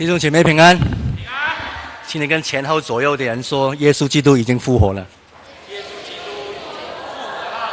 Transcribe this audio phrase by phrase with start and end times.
[0.00, 0.80] 弟兄姐妹平安。
[2.06, 5.06] 请你跟前后左右的人说：“耶稣基督已经复活了。”
[5.68, 6.22] 耶稣基督
[6.54, 7.72] 复活了。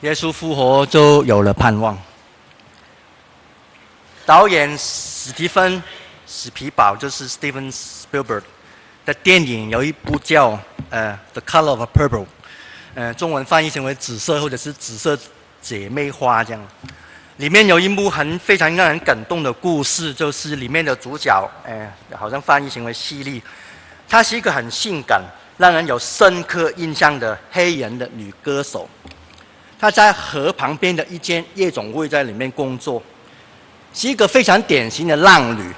[0.00, 1.96] 耶稣复活就有了盼望。
[4.26, 5.80] 导演史蒂芬
[6.26, 8.42] 史皮堡就是 Steven Spielberg
[9.06, 10.50] 的电影有一部叫
[10.90, 12.24] 《呃 The Color of Purple》，
[12.96, 15.16] 呃，中文翻译成为“紫色”或者是“紫色
[15.62, 16.60] 姐妹花”这样。
[17.38, 23.42] 里面有一幕很非常让人感动的故事，就是里面的主角，哎，好像翻译成为希莉，
[24.08, 25.20] 她是一个很性感、
[25.58, 28.88] 让人有深刻印象的黑人的女歌手。
[29.80, 33.02] 她在河旁边的一间夜总会在里面工作，
[33.92, 35.74] 是一个非常典型的浪女。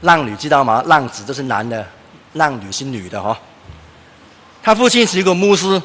[0.00, 0.82] 浪女知道吗？
[0.86, 1.86] 浪子就是男的，
[2.34, 3.36] 浪女是女的哈、哦。
[4.62, 5.80] 她父亲是一个牧师，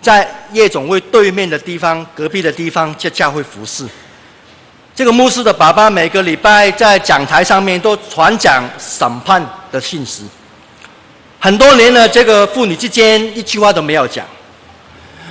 [0.00, 3.84] 在夜总会对面的地方、隔壁的地方在教会服侍。
[4.98, 10.24] 这个牧师的爸爸每个礼拜在讲台上面都传讲审判的信息。
[11.38, 14.26] 很多年了，这个父女之间一句话都没有讲。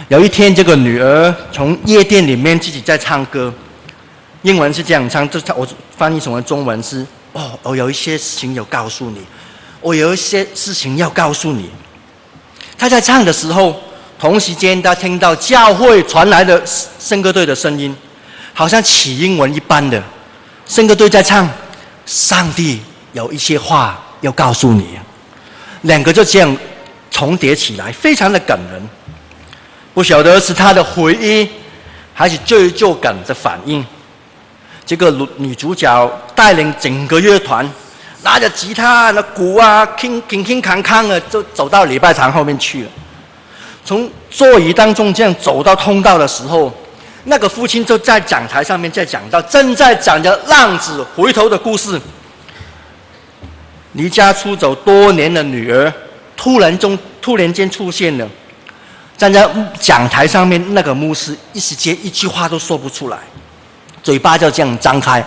[0.07, 3.53] 有一天，这个女儿从夜店里面自己在唱歌，
[4.41, 9.19] 英文是这样唱，这唱我翻译成为中文是：哦，我有一些事情要告诉你，
[9.81, 11.69] 我有一些事情要告诉你。
[12.77, 13.75] 她在唱的时候，
[14.17, 17.93] 同时间她听到教会传来的圣歌队的声音。
[18.57, 20.01] 好像起英文一般的，
[20.65, 21.47] 圣歌队在唱，
[22.07, 22.81] 上帝
[23.13, 24.97] 有一些话要告诉你，
[25.83, 26.57] 两个就这样
[27.11, 28.81] 重叠起来，非常的感人。
[29.93, 31.47] 不晓得是他的回忆，
[32.15, 33.85] 还是罪疚感的反应。
[34.87, 37.63] 这个女女主角带领整个乐团，
[38.23, 42.89] 拿着吉他、那鼓啊，铿铿铿锵锵的，就走到礼拜堂后面去了。
[43.85, 46.73] 从座椅当中这样走到通道的时候。
[47.29, 51.99] 那个父亲就在讲台上面在讲到，正在讲着浪子回头的故事。
[53.93, 55.91] 离家出走多年的女儿，
[56.37, 58.25] 突然中突然间出现了，
[59.17, 59.45] 站在
[59.77, 60.73] 讲台上面。
[60.73, 63.17] 那个牧师一时间一句话都说不出来，
[64.01, 65.21] 嘴巴就这样张开，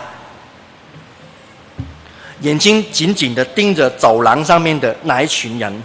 [2.41, 5.83] 眼睛紧紧地盯着走廊上面的那一群人。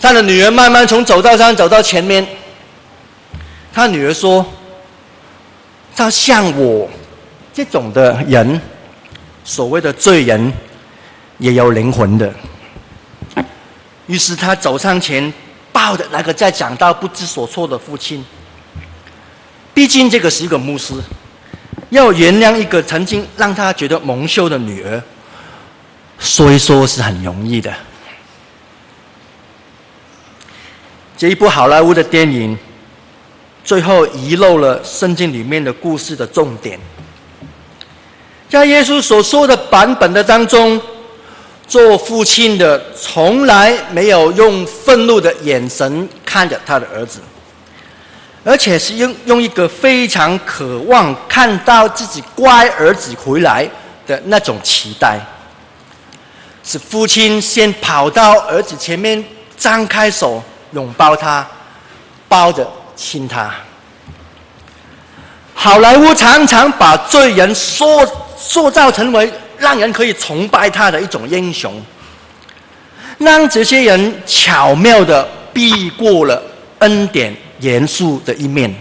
[0.00, 2.26] 他的女儿慢慢从走道上走到前面，
[3.70, 4.46] 他女儿说。
[5.98, 6.88] 他像我
[7.52, 8.60] 这种的人，
[9.42, 10.52] 所谓的罪人，
[11.38, 12.32] 也有灵魂的。
[14.06, 15.32] 于是他走上前，
[15.72, 18.24] 抱着那个在讲道不知所措的父亲。
[19.74, 20.94] 毕竟这个是一个牧师，
[21.90, 25.02] 要原谅一个曾经让他觉得蒙羞的女儿，
[26.20, 27.74] 说一说是很容易的。
[31.16, 32.56] 这一部好莱坞的电影。
[33.68, 36.80] 最后遗漏了圣经里面的故事的重点，
[38.48, 40.80] 在耶稣所说的版本的当中，
[41.66, 47.20] 做父亲的从来没有用愤怒的眼神看着他的儿子，
[48.42, 53.68] 而且是用用一个非常渴望看到自己乖儿子回来
[54.06, 55.20] 的那种期待，
[56.64, 59.22] 是父亲先跑到儿子前面，
[59.58, 60.42] 张开手
[60.72, 61.46] 拥抱他，
[62.30, 62.66] 抱着。
[62.98, 63.54] 亲他，
[65.54, 67.86] 好莱坞常常把罪人塑
[68.36, 71.80] 塑造成为让人可以崇拜他的一种英雄，
[73.18, 76.42] 让这些人巧妙的避过了
[76.80, 78.74] 恩典严肃的一面。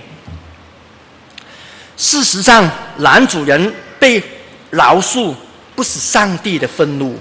[1.95, 2.67] 事实上，
[2.97, 4.21] 男主人被
[4.71, 5.35] 饶恕
[5.75, 7.19] 不是上帝的愤怒，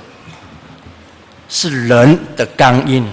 [1.51, 3.07] 是人的刚硬，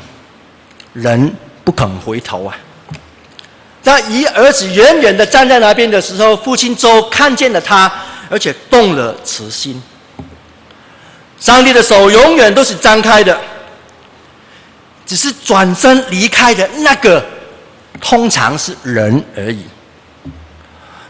[0.93, 2.55] 人不肯回头啊。
[3.83, 7.91] 当一儿子远远的站在那边的时候，父亲就看见了他，
[8.29, 9.81] 而且动了慈心。
[11.37, 13.37] 上帝的手永远都是张开的，
[15.05, 17.21] 只是转身离开的那个，
[17.99, 19.65] 通常是人而已。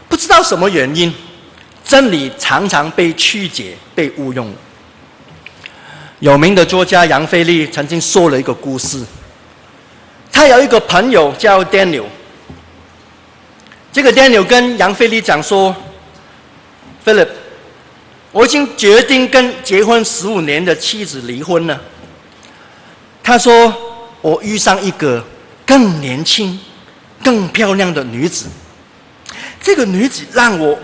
[0.08, 1.14] 不知道什么原因，
[1.84, 4.52] 真理常常被曲解、被误用。
[6.18, 9.00] 有名的作家杨菲利曾经说了一个故事，
[10.32, 12.06] 他有一个朋友叫 Daniel。
[13.94, 15.72] 这个 Daniel 跟杨腓力讲说
[17.06, 17.28] ：“Philip，
[18.32, 21.80] 我已经决定跟结婚十五年的妻子离婚了。”
[23.22, 23.72] 他说
[24.20, 25.24] ：“我遇上一个
[25.64, 26.58] 更年轻、
[27.22, 28.46] 更漂亮的女子。
[29.62, 30.76] 这个女子让我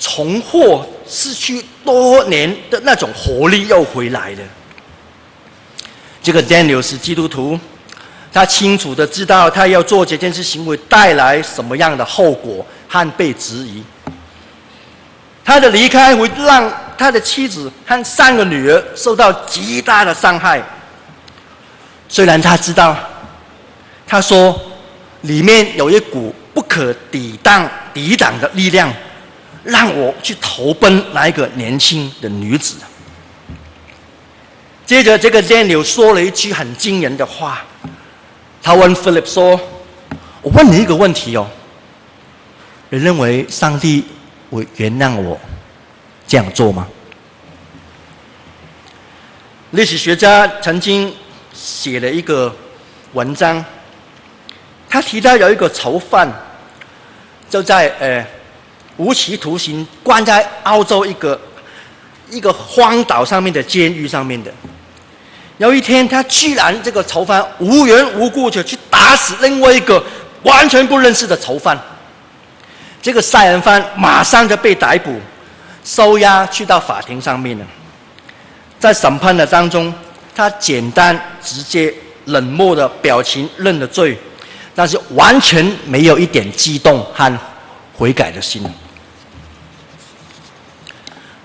[0.00, 4.38] 重获失去多年的那种活力又回来了。”
[6.20, 7.56] 这个 Daniel 是基督徒。
[8.32, 13.82] 他清楚的知道，他要做这件事行为带来什么样的后果和被质疑。
[15.44, 20.62] 他的离开会让他的妻子和三个女儿受到极大的伤害。
[22.08, 22.96] 虽然他知道，
[24.06, 24.60] 他说
[25.22, 28.92] 里面有一股不可抵挡、抵挡的力量，
[29.64, 32.76] 让我去投奔那一个年轻的女子。
[34.86, 37.64] 接着，这个 Daniel 说了一句很惊人的话，
[38.62, 39.58] 他问 Philip 说
[40.42, 41.48] ：“我问你一个问题哦，
[42.90, 44.04] 你认为上帝
[44.50, 45.38] 会原谅我
[46.26, 46.86] 这样做吗？”
[49.72, 51.14] 历史学家曾经
[51.52, 52.54] 写了一个
[53.12, 53.64] 文章，
[54.88, 56.28] 他提到有一个囚犯，
[57.48, 58.26] 就在呃
[58.96, 61.40] 无期徒刑关在澳洲一个
[62.30, 64.52] 一个荒岛上面的监狱上面的。
[65.60, 70.02] 有一天，他居然这个囚犯无缘无故的去打死另外一个
[70.42, 71.78] 完全不认识的囚犯，
[73.02, 75.20] 这个杀人犯马上就被逮捕，
[75.84, 77.66] 收押去到法庭上面了。
[78.78, 79.92] 在审判的当中，
[80.34, 81.14] 他简单
[81.44, 81.92] 直接、
[82.24, 84.18] 冷漠的表情认了罪，
[84.74, 87.38] 但是完全没有一点激动和
[87.98, 88.64] 悔改的心。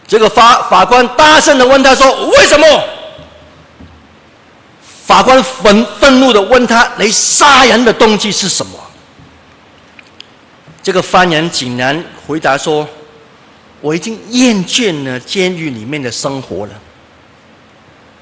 [0.07, 2.65] 这个法法官大声的问他说：“为什么？”
[5.05, 8.73] 法官愤愤怒的问他：“你杀人的动机是什么？”
[10.81, 12.87] 这个犯人竟然回答说
[13.81, 16.73] ：“我已经厌倦了监狱里面的生活了，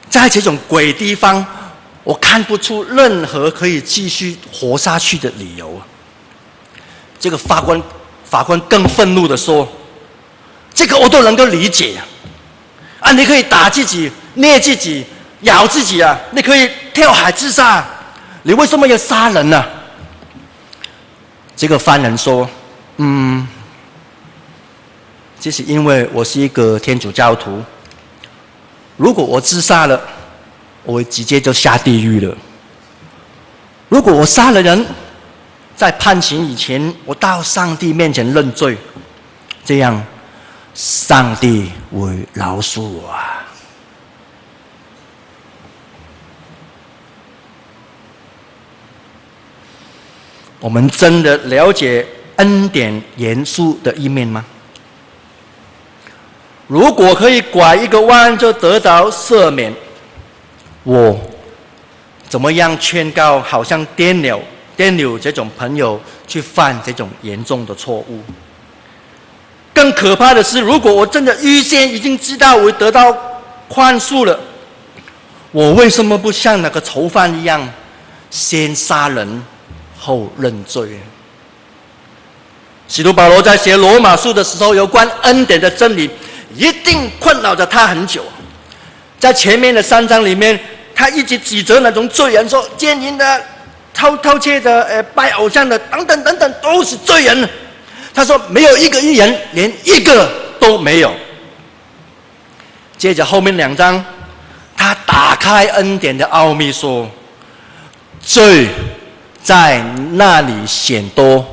[0.10, 1.46] 在这种鬼地方，
[2.04, 5.82] 我看不出任何可以继续活下去的理由。”
[7.18, 7.82] 这个法官
[8.26, 9.66] 法官更愤怒的说
[10.76, 11.98] ：“这个我都能够理解
[13.00, 15.06] 啊，你可以打自己，虐自己。”
[15.44, 16.20] 咬自己啊！
[16.32, 17.86] 你可以跳海自杀，
[18.44, 19.64] 你为什么要杀人呢？
[21.56, 22.50] 这个犯人说
[22.98, 23.48] ：“嗯，
[25.40, 27.62] 这是因为我是一个天主教徒。
[28.98, 30.00] 如果我自杀了，
[30.84, 32.36] 我直接就下地狱了。
[33.90, 34.86] 如果我杀了人，
[35.76, 38.78] 在判刑以前，我到上帝面前认罪，
[39.66, 40.02] 这样
[40.74, 43.42] 上帝会饶恕我啊。”
[50.64, 52.08] 我们真的了解
[52.38, 54.46] 恩典严肃的一面吗？
[56.68, 59.74] 如果可以拐一个弯就得到赦免，
[60.84, 61.20] 我
[62.30, 64.40] 怎么样劝告好像 Daniel、
[64.78, 68.22] Daniel 这种朋友去犯这种严重的错误？
[69.74, 73.14] 更可怕的是，如果我真的预先已经知道我得到
[73.68, 74.40] 宽恕了，
[75.52, 77.70] 我为什么不像那个囚犯一样
[78.30, 79.44] 先杀人？
[80.04, 81.00] 后认罪。
[82.90, 86.10] 使徒保罗在写罗马书的时候，有关恩典的真理，
[86.54, 88.26] 一定困扰着他很久。
[89.18, 90.60] 在前面的三章里面，
[90.94, 93.42] 他一直指责那种罪人，说奸淫的、
[93.94, 97.50] 偷偷窃的、呃拜偶像的等等等等，都是罪人。
[98.14, 100.30] 他说没有一个义人，连一个
[100.60, 101.12] 都没有。
[102.98, 104.04] 接着后面两章，
[104.76, 107.10] 他打开恩典的奥秘，说
[108.22, 108.68] 罪。
[109.44, 109.80] 在
[110.14, 111.46] 那里显多，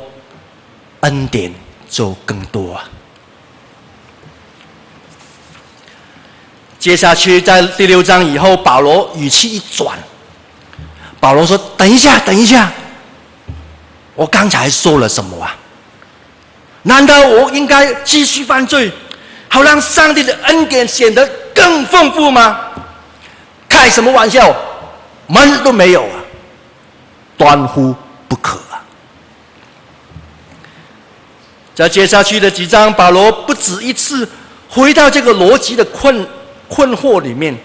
[1.01, 1.53] 恩典
[1.89, 2.85] 就更多啊！
[6.79, 9.99] 接下去在第六章以后，保罗语气一转，
[11.19, 12.70] 保罗说：“等一下，等一下，
[14.15, 15.56] 我刚才说了什么啊？
[16.82, 18.91] 难道我应该继续犯罪，
[19.49, 22.56] 好让上帝的恩典显得更丰富吗？
[23.69, 24.55] 开什么玩笑，
[25.27, 26.17] 门都没有啊！”
[27.41, 27.94] 断乎
[28.29, 28.85] 不可啊！
[31.75, 34.29] 在接下去的几章，保罗不止一次
[34.69, 36.29] 回到这个逻辑的困
[36.69, 37.59] 困惑里面，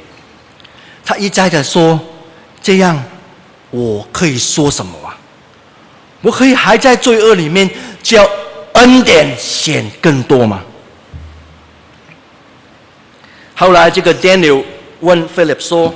[1.04, 2.00] 他一再的说
[2.64, 3.04] ：“这样
[3.70, 5.12] 我可以说什么啊？
[6.22, 7.70] 我可以还在罪恶里面，
[8.02, 8.26] 叫
[8.76, 10.62] 恩典显更多吗？”
[13.58, 14.64] 后来，这个 Daniel
[15.02, 15.94] 问 Philip 说。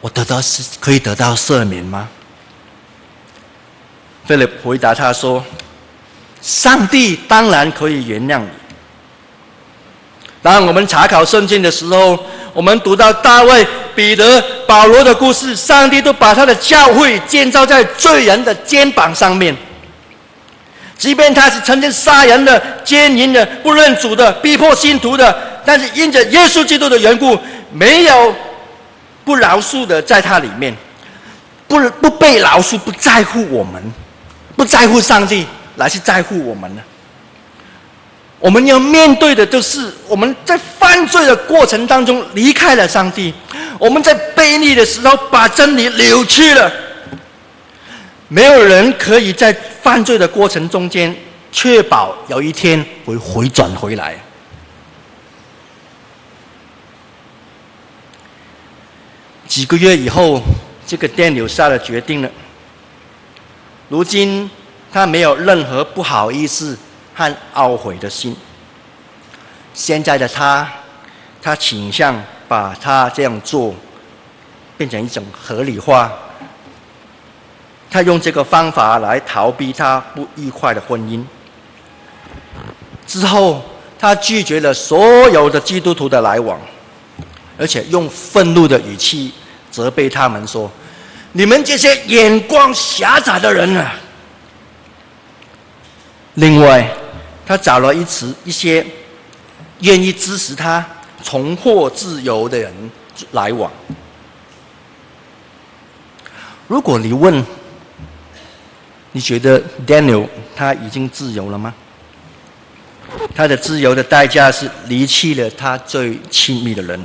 [0.00, 2.08] 我得到是可以得到赦免吗？
[4.26, 5.44] 菲利回答他说
[6.40, 8.48] ：“上帝当然可以原谅你。
[10.40, 12.18] 当我们查考圣经的时候，
[12.54, 19.54] 我们读到大卫、彼得、保罗的故事，上帝都把他的教会建造在罪人的肩膀上面。
[20.96, 27.36] 即便他是曾经杀人的、奸淫的、不认主的、逼迫信徒的，但是因着耶稣基督的缘故，
[27.72, 28.34] 没有。”
[29.30, 30.76] 不饶恕的在他里面，
[31.68, 33.80] 不不被饶恕，不在乎我们，
[34.56, 35.46] 不在乎上帝，
[35.76, 36.82] 乃是在乎我们呢。
[38.40, 43.32] 我们要面对的就是我们在犯罪的过程当中离开了上帝，
[43.78, 46.68] 我们在悖逆的时候把真理扭曲了。
[48.26, 51.14] 没有人可以在犯罪的过程中间
[51.52, 54.16] 确保有一天会回转回来。
[59.50, 60.40] 几个月以后，
[60.86, 62.30] 这个电流下了决定了。
[63.88, 64.48] 如今
[64.92, 66.78] 他没有任何不好意思
[67.12, 68.36] 和懊悔的心。
[69.74, 70.70] 现在的他，
[71.42, 73.74] 他倾向把他这样做
[74.78, 76.12] 变成一种合理化。
[77.90, 81.24] 他用这个方法来逃避他不愉快的婚姻。
[83.04, 83.60] 之后，
[83.98, 86.56] 他拒绝了所有的基督徒的来往，
[87.58, 89.32] 而且用愤怒的语气
[89.70, 90.70] 责备他们说
[91.32, 93.94] ：“你们这些眼光狭窄的人啊！”
[96.34, 96.90] 另外，
[97.44, 98.86] 他找了一次一些
[99.80, 100.84] 愿意支持他
[101.22, 102.72] 重获自由的人
[103.32, 103.70] 来往。
[106.68, 107.44] 如果你问，
[109.12, 111.74] 你觉得 Daniel 他已经自由了吗？
[113.34, 117.04] 他的自由的代价是离弃了他最亲密的人。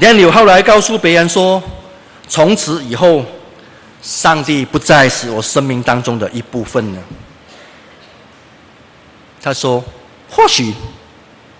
[0.00, 1.62] 但柳后来告诉别人说
[2.28, 3.24] ：“从此以后，
[4.00, 7.02] 上帝不再是我生命当中的一部分了。”
[9.42, 9.82] 他说
[10.30, 10.72] ：“或许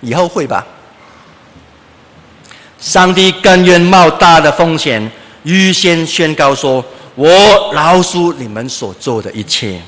[0.01, 0.67] 以后会吧。”
[2.81, 5.11] 上帝甘愿冒大的风险，
[5.43, 6.85] 预先宣告说。
[7.15, 7.29] 我
[7.75, 9.79] 饶恕你们所做的一切。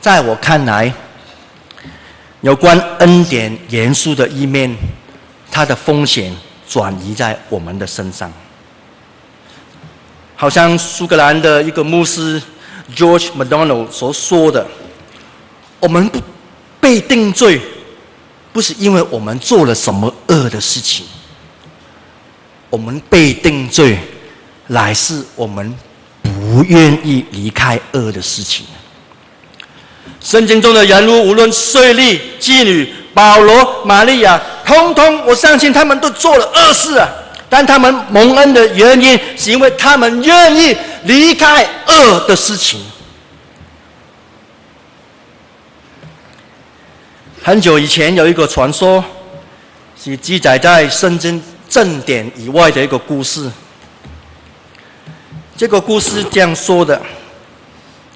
[0.00, 0.90] 在我看来，
[2.40, 4.74] 有关恩典严肃的一面，
[5.50, 6.34] 它的风险
[6.70, 8.32] 转移在我们的身上。
[10.36, 12.40] 好像苏格兰的一个牧师
[12.96, 14.66] George McDonald 所说的
[15.80, 16.18] ：“我们不
[16.80, 17.60] 被定罪，
[18.52, 21.04] 不是因为我们做了什么恶的事情，
[22.70, 23.98] 我们被定罪，
[24.68, 25.74] 乃是我们。”
[26.22, 28.64] 不愿意离开恶的事情。
[30.22, 37.08] 圣经中的人物，无论税吏、妓女、保罗、玛利亚，通通，我相信他们都做了恶事啊。
[37.48, 42.80] 但他们蒙恩的原因，是因为他们愿意离开恶的事情。
[47.42, 49.02] 很久以前，有一个传说，
[50.00, 53.50] 是记载在圣经正典以外的一个故事。
[55.56, 57.00] 这个故事这样说的：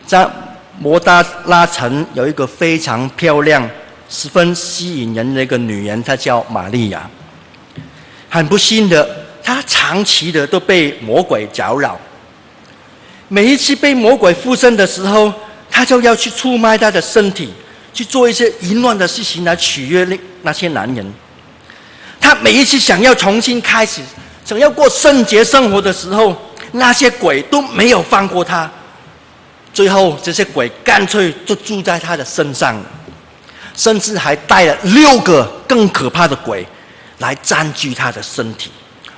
[0.07, 0.29] 在
[0.79, 3.69] 摩达拉城有一个非常漂亮、
[4.09, 7.09] 十分吸引人的一个女人，她叫玛利亚。
[8.29, 9.09] 很不幸的，
[9.43, 11.99] 她长期的都被魔鬼搅扰。
[13.29, 15.33] 每一次被魔鬼附身的时候，
[15.71, 17.51] 她就要去出卖她的身体，
[17.93, 21.15] 去做一些淫乱的事情来取悦那那些男人。
[22.21, 24.03] 她每一次想要重新开始，
[24.45, 26.37] 想要过圣洁生活的时候，
[26.73, 28.71] 那些鬼都没有放过他，
[29.75, 32.81] 最后这些鬼干脆就住在他的身上，
[33.77, 36.65] 甚至还带了六个更可怕的鬼
[37.19, 38.71] 来占据他的身体，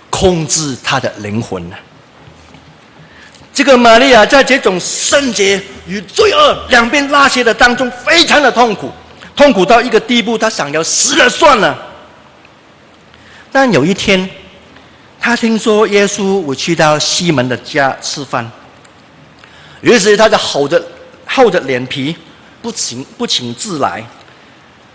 [0.08, 1.76] 控制他的灵魂呢。
[3.52, 8.90] 这个玛利亚在这种圣洁与罪恶两边拉扯的当中，非常的痛苦，
[9.34, 11.76] 痛苦到一个地步，他想要死了算了。
[13.52, 14.28] 但有一天，
[15.18, 18.50] 他听说耶稣我去到西门的家吃饭，
[19.86, 20.82] 于是他就厚着
[21.24, 22.16] 厚着脸皮，
[22.60, 24.04] 不请不请自来，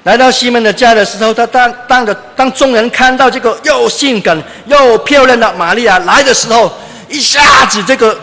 [0.03, 6.69] 来到西门的家的时候，他当当着当众人看到这个又性感又漂亮的玛利亚来的时候，
[7.07, 8.19] 一下子这个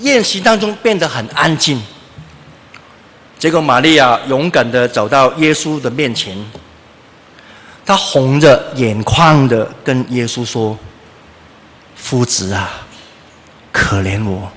[0.00, 1.80] 宴席当中变得很安静。
[3.38, 6.36] 结果玛利亚勇敢的走到耶稣的面前，
[7.86, 10.76] 他红着眼眶的跟耶稣说。
[12.00, 12.70] 夫子啊，
[13.72, 14.48] 可怜我，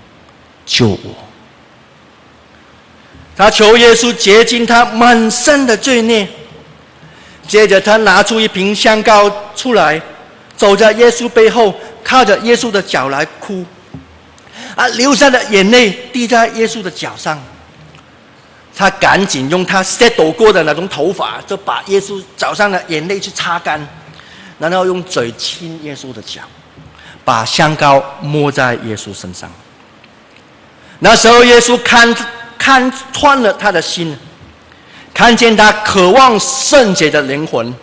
[0.64, 1.31] 救我！
[3.42, 6.28] 他求耶稣洁净他满身的罪孽。
[7.48, 10.00] 接着，他拿出一瓶香膏出来，
[10.56, 13.66] 走在耶稣背后，靠着耶稣的脚来哭，
[14.76, 17.42] 啊，流下的眼泪滴在耶稣的脚上。
[18.76, 23.86] 他赶紧用他些躲过的那种头发，就把耶稣脚上的眼泪去擦干，
[24.60, 26.42] 然后用嘴亲耶稣的脚。
[27.26, 29.52] 把香膏抹在耶稣身上。
[31.00, 32.16] 那时候，耶稣看
[32.62, 34.16] 看穿了他的心，
[35.12, 37.74] 看见他渴望圣洁的灵魂，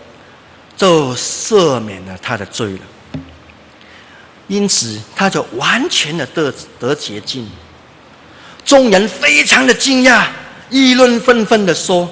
[0.77, 3.21] 就赦免了他的罪了。
[4.47, 7.51] 因此，他就完全的得得洁净。
[8.65, 10.27] 众人非常的惊讶，
[10.71, 12.09] 议论纷纷的说：“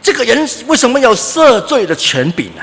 [0.00, 2.62] 这个人为什么有赦罪的权柄呢？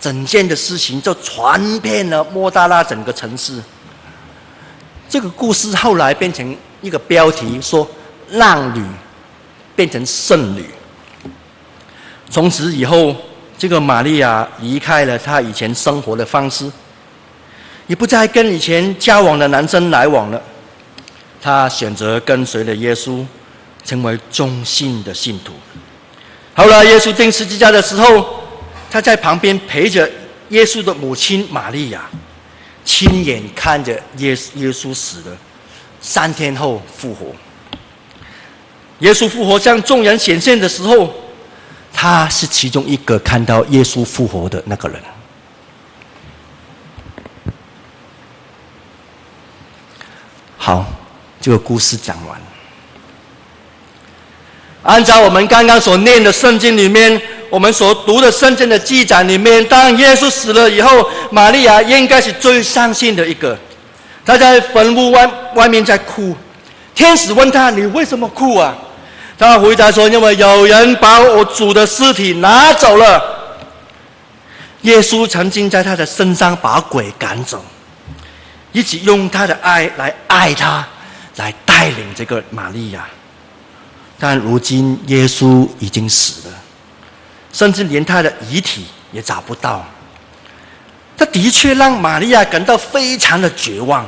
[0.00, 3.62] 整件的事情就传遍了莫大拉整个城市。
[5.12, 7.86] 这个故事后来变成一个标题，说
[8.30, 8.82] 浪女
[9.76, 10.64] 变成圣女。
[12.30, 13.14] 从此以后，
[13.58, 16.64] 这个玛利亚离开了她以前生活的方式，
[17.86, 20.42] 也不再跟以前交往的男生来往了。
[21.42, 23.22] 她选择跟随了耶稣，
[23.84, 25.52] 成为忠心的信徒。
[26.54, 28.42] 后来耶稣钉十字架的时候，
[28.90, 30.10] 她在旁边陪着
[30.48, 32.00] 耶稣的母亲玛利亚。
[32.84, 35.36] 亲眼看着耶耶稣死了，
[36.00, 37.26] 三天后复活。
[38.98, 41.12] 耶稣复活向众人显现的时候，
[41.92, 45.00] 他是其中一个看到耶稣复活的那个人。
[50.56, 50.86] 好，
[51.40, 52.40] 这个故事讲完。
[54.82, 57.20] 按照我们刚刚所念的圣经里面。
[57.52, 63.54] 我们所读的圣经的记载里面，当耶稣死了以后，玛利亚应该是最伤心的一个。
[64.24, 66.34] 她在坟墓外外面在哭。
[66.94, 68.74] 天使问他：“你为什么哭啊？”
[69.38, 73.22] 他回答说：“因为有人把我主的尸体拿走了。”
[74.80, 77.62] 耶稣曾经在他的身上把鬼赶走，
[78.72, 80.82] 一直用他的爱来爱他，
[81.36, 83.06] 来带领这个玛利亚。
[84.22, 86.54] 但如今耶稣已经死了。
[87.52, 89.84] 甚至连他的遗体也找不到，
[91.16, 94.06] 他的确让玛利亚感到非常的绝望。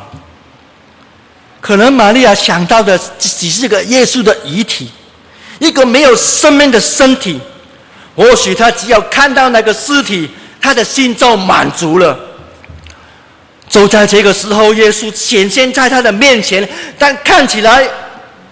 [1.61, 4.89] 可能玛利亚想到的只是个耶稣的遗体，
[5.59, 7.41] 一个没有生命的身体。
[8.15, 10.31] 或许他只要看到那个尸体，
[10.61, 12.17] 他的心就满足了。
[13.69, 16.67] 就在这个时候，耶稣显现在他的面前，
[16.97, 17.87] 但看起来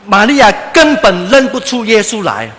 [0.07, 2.51] 玛利亚根本认不出耶稣来。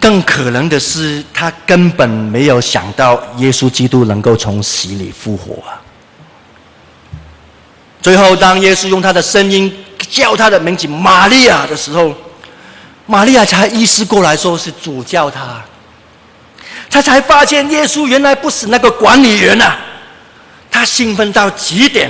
[0.00, 5.62] 更可能的是，他根本没有想到耶稣基督能够从死里复活！
[8.00, 9.76] 最后，当耶稣用他的声音
[10.08, 12.14] 叫他的名字玛利亚的时候，
[13.06, 15.60] 玛利亚才意识过来，说是主叫他。
[16.88, 19.76] 他才发现耶稣原来不是那个管理员啊！
[20.70, 22.08] 他兴奋到极点，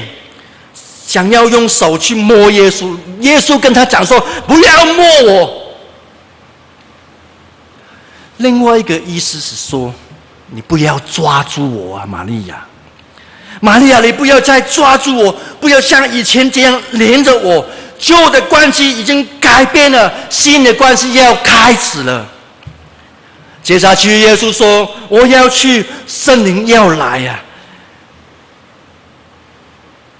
[1.09, 2.95] 想要用手去摸耶稣。
[3.21, 5.75] 耶稣跟他讲说：“不要摸我。”
[8.37, 9.93] 另外一个意思是说，
[10.51, 12.63] 你不要抓住我啊，玛利亚，
[13.63, 17.65] 玛利亚，你不要再抓住我，不要像以前这样连着我。
[17.99, 22.25] 旧的关系已经改变了，新的关系要开始了。
[23.63, 27.48] 接下去，耶稣说：“我要去，圣灵要来呀、啊，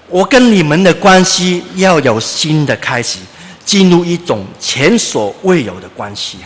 [0.09, 3.19] 我跟你们的关系要有新的开始，
[3.63, 6.39] 进入一种前所未有的关系。”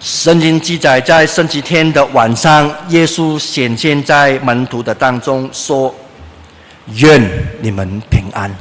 [0.00, 5.94] 圣经记载，在星期天的晚上，耶稣显现在门徒的当中，说
[6.94, 7.22] ：“愿
[7.60, 8.52] 你们平安，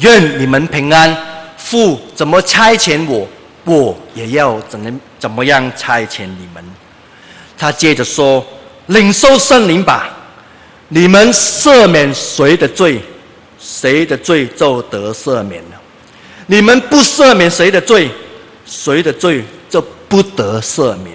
[0.00, 1.16] 愿你们平安。
[1.56, 3.26] 父怎么差遣我，
[3.64, 6.62] 我也要怎么怎么样差遣你们。”
[7.56, 8.44] 他接着说
[8.88, 10.11] ：“领受圣灵吧，
[10.94, 13.00] 你们赦免谁的罪，
[13.58, 15.76] 谁的罪就得赦免了；
[16.46, 18.10] 你们不赦免谁的罪。”
[18.64, 21.14] 谁的罪就不得赦免？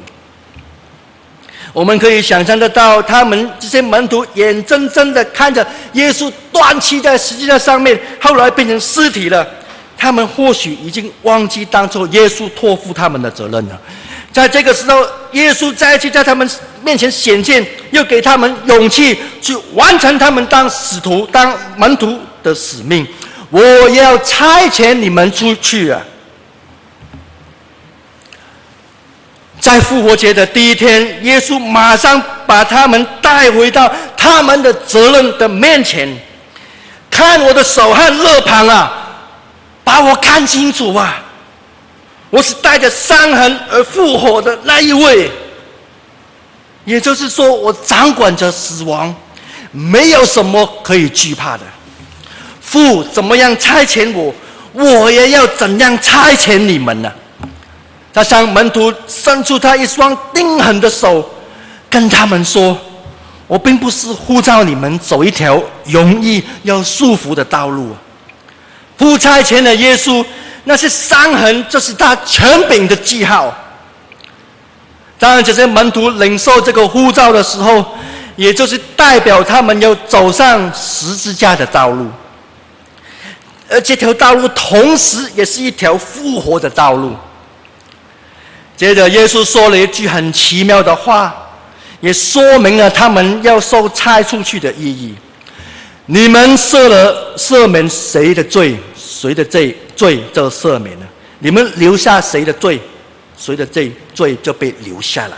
[1.73, 9.47] 我们可以想象得到，他们这些门徒眼睁睁的看着耶稣断气在十字架上面，后来变成尸体了。
[9.97, 13.81] 他们或许已经忘记当初耶稣托付他们的责任了。
[14.31, 16.47] 在这个时候，耶稣再一次在他们
[16.87, 23.05] 面前显现，又给他们勇气去完成他们当使徒、当门徒的使命。
[23.49, 25.99] 我要差遣你们出去啊！
[29.59, 36.07] 在复活节的第一天，耶稣马上把他们带回到他们的责任的面前。
[37.11, 38.93] 看我的手和肋旁啊，
[39.83, 41.21] 把我看清楚啊！
[42.29, 45.29] 我是带着伤痕而复活的那一位。
[46.87, 49.13] 也就是说，我掌管着死亡，
[49.73, 51.63] 没有什么可以惧怕的。
[52.61, 54.33] 父怎么样差遣我，
[54.71, 57.11] 我也要怎样差遣你们呢？
[58.13, 61.29] 他向门徒伸出他一双钉痕的手，
[61.89, 62.75] 跟他们说
[63.47, 67.93] ：“我并不是呼召你们走一条容易又束缚的道路。
[68.97, 70.25] 父差遣了耶稣，
[70.63, 73.53] 那些伤痕就是他权柄的记号。
[75.19, 77.83] 当这些门徒领受这个呼召的时候，
[78.35, 82.07] 也就是代表他们要走上十字架的道路。
[83.69, 87.13] 而这条道路同时也是一条复活的道路。
[88.77, 91.35] 接着，耶稣说了一句很奇妙的话，
[91.99, 95.15] 也说明了他们要受拆出去的意义。
[96.05, 101.05] 你们赦了赦免谁的罪，谁的罪罪就赦免了；
[101.39, 102.79] 你们留下谁的罪，
[103.37, 105.37] 谁的罪罪就被留下来。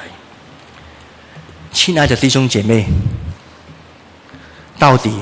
[1.71, 2.87] 亲爱的弟兄姐妹，
[4.79, 5.13] 到底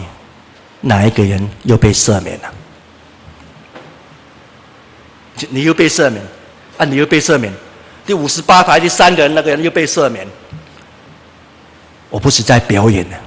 [0.80, 2.54] 哪一个人又被赦免了？
[5.50, 6.24] 你又被赦免，
[6.78, 7.54] 啊，你又被赦免。
[8.06, 10.26] 第五十八排第三个人，那个人又被赦免。
[12.10, 13.18] 我不是在表演的。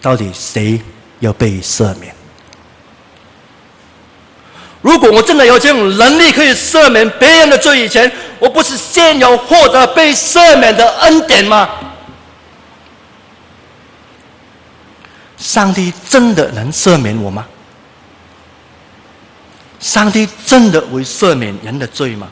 [0.00, 0.80] 到底谁
[1.18, 2.14] 要被赦免？
[4.82, 11.68] 如果我真的有这种能力可以赦免别人的罪以前，我不是先有获得被赦免的恩典吗？
[15.36, 17.46] 上帝真的能赦免我吗？
[19.78, 22.28] 上帝真的会赦免人的罪吗？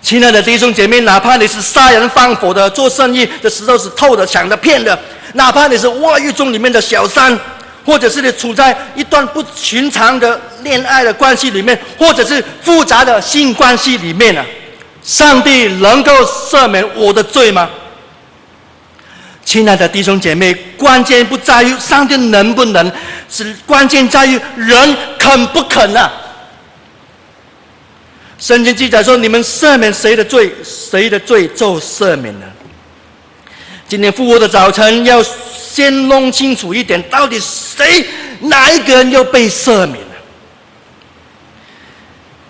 [0.00, 4.98] 亲爱的弟兄姐妹，哪怕你是杀人放火的，做生意的时候是偷的、抢的、骗的，
[5.34, 7.38] 哪怕你是外遇中里面的小三，
[7.84, 14.44] 或者是你处在一段不寻常的恋爱的关系里面，或者是复杂的性关系里面啊，
[15.02, 17.68] 上帝能够赦免我的罪吗？
[19.44, 22.90] 亲爱的弟兄姐妹，关键不在于上帝能不能，
[23.28, 26.10] 是关键在于人肯不肯啊。
[28.38, 32.46] 圣经记载说：“你们赦免谁的罪，谁的罪就赦免了。”
[33.92, 38.06] 今天复活的早晨，要先弄清楚一点：到底谁、
[38.40, 40.14] 哪一个人又被赦免了？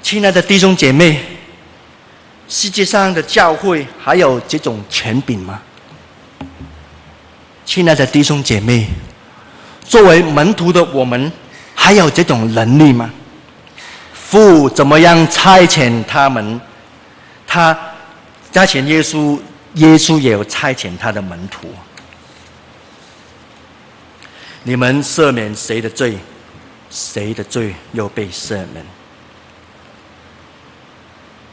[0.01, 1.21] 亲爱的弟兄姐妹，
[2.49, 5.61] 世界上的教会还有这种权柄吗？
[7.65, 8.87] 亲爱的弟兄姐妹，
[9.85, 11.33] 作为门徒的我们，
[11.75, 13.11] 还有这种能力吗？
[14.15, 16.61] 父怎么样差遣他们？
[17.49, 17.77] 他
[18.53, 19.37] 差遣耶稣，
[19.75, 21.69] 耶稣也有差遣他的门徒。
[24.65, 26.19] 你们赦免谁的罪，
[26.91, 28.85] 谁的罪又被赦免。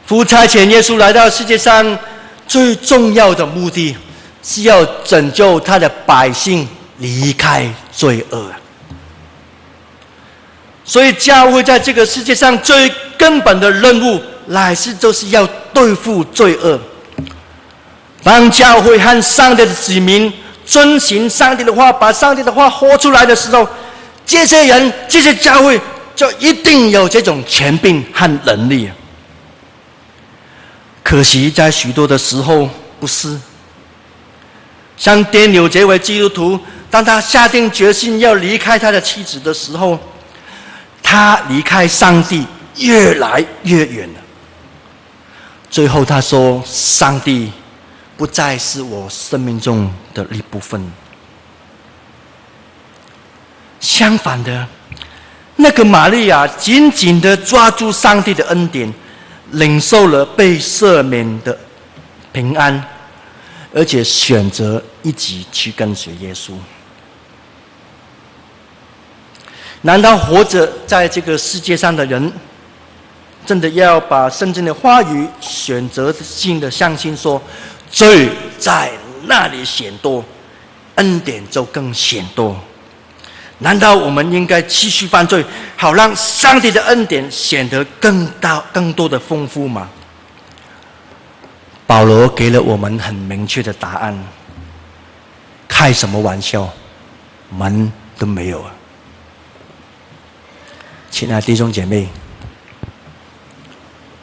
[0.06, 1.98] 夫差遣耶稣来到世界上，
[2.46, 3.96] 最重要的目的
[4.42, 8.50] 是要拯救他的百姓离开罪恶。
[10.84, 16.80] 所以，教会在这个世界上最根本的任务，乃是就是要对付罪恶。
[18.22, 20.32] 当教会和上帝的子民
[20.66, 23.66] 遵循上帝的话，把上帝的话活出来的时候，
[24.26, 25.80] 这些人、这些教会
[26.14, 28.90] 就一定有这种权柄和能力。
[31.02, 32.68] 可惜，在许多的时候，
[33.00, 33.38] 不是。
[34.96, 39.98] 像颠纽这位基督徒，当他下定决心要离开他的妻子的时候，
[41.02, 44.20] 他离开上帝越来越远了。
[45.70, 47.50] 最后他说：“上帝
[48.20, 50.92] 不再是我生命中的一部分。”
[53.80, 54.68] 相反的，
[55.56, 58.92] 那个玛利亚紧紧的抓住上帝的恩典，
[59.52, 61.58] 领受了被赦免的
[62.30, 62.84] 平安，
[63.74, 66.52] 而且选择一起去跟随耶稣。
[69.80, 72.30] 难道活着在这个世界上的人，
[73.46, 77.40] 真的要把圣经的话语选择性的相信说，
[77.90, 78.90] 罪在
[79.24, 80.24] 那里显多，
[80.94, 82.56] 恩典就更显多？
[83.58, 85.44] 难道我们应该继续犯罪，
[85.76, 89.88] 好让上帝的恩典显得更大、更多的丰富吗？
[91.86, 94.18] 保罗给了我们很明确的答案：
[95.68, 96.72] 开什么玩笑，
[97.50, 98.72] 门都没有啊！
[101.10, 102.08] 亲爱的弟兄姐妹，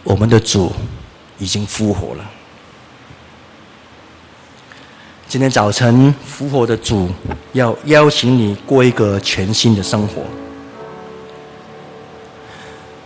[0.04, 0.74] 我们的主
[1.38, 2.26] 已经复活了。
[5.30, 7.10] 今天早晨复活的主
[7.52, 10.22] 要邀请你过一个全新的生活。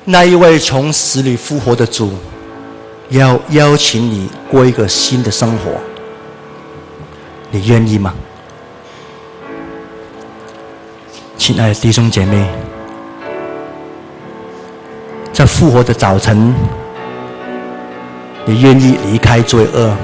[0.05, 2.13] 那一位从死里复活的主
[3.09, 5.71] 要邀请你过一个新的生活，
[7.49, 8.13] 你愿意吗？
[11.39, 12.47] 亲爱的弟兄姐妹。
[15.33, 16.53] 在复活的早晨，
[18.45, 19.97] 你愿意离开罪恶，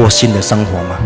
[0.00, 0.96] 过新的生活吗？